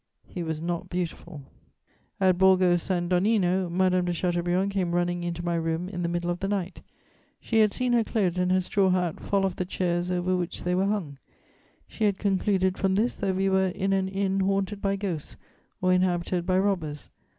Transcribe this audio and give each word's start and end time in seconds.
He 0.25 0.41
was 0.41 0.59
not 0.59 0.89
beautiful. 0.89 1.43
[Sidenote: 1.43 1.45
An 1.45 1.75
earthquake.] 2.23 2.27
"At 2.29 2.37
Borgo 2.39 2.75
San 2.75 3.07
Donnino, 3.07 3.69
Madame 3.69 4.05
de 4.05 4.13
Chateaubriand 4.13 4.71
came 4.71 4.95
running 4.95 5.23
into 5.23 5.45
my 5.45 5.53
room 5.53 5.87
in 5.87 6.01
the 6.01 6.09
middle 6.09 6.31
of 6.31 6.39
the 6.39 6.47
night: 6.47 6.81
she 7.39 7.59
had 7.59 7.71
seen 7.71 7.93
her 7.93 8.03
clothes 8.03 8.39
and 8.39 8.51
her 8.51 8.61
straw 8.61 8.89
hat 8.89 9.19
fall 9.19 9.45
off 9.45 9.57
the 9.57 9.63
chairs 9.63 10.09
over 10.09 10.35
which 10.35 10.63
they 10.63 10.73
were 10.73 10.87
hung. 10.87 11.19
She 11.87 12.05
had 12.05 12.17
concluded 12.17 12.79
from 12.79 12.95
this 12.95 13.13
that 13.17 13.35
we 13.35 13.47
were 13.47 13.67
in 13.69 13.93
an 13.93 14.07
inn 14.07 14.39
haunted 14.39 14.81
by 14.81 14.95
ghosts 14.95 15.37
or 15.83 15.93
inhabited 15.93 16.47
by 16.47 16.57
robbers. 16.57 17.11